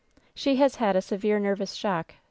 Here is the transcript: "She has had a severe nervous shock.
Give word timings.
"She 0.33 0.55
has 0.55 0.77
had 0.77 0.95
a 0.95 1.01
severe 1.03 1.37
nervous 1.37 1.73
shock. 1.73 2.15